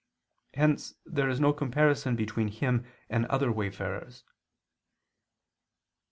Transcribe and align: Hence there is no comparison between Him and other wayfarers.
Hence 0.55 0.95
there 1.05 1.29
is 1.29 1.39
no 1.39 1.53
comparison 1.53 2.15
between 2.15 2.47
Him 2.47 2.85
and 3.07 3.27
other 3.27 3.51
wayfarers. 3.51 4.23